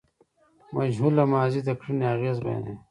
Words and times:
مجهوله 0.75 1.23
ماضي 1.33 1.61
د 1.65 1.69
کړني 1.79 2.05
اغېز 2.15 2.37
بیانوي. 2.45 2.75